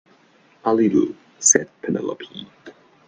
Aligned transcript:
“A 0.65 0.73
little,” 0.73 1.13
said 1.37 1.69
Penelope. 1.83 2.49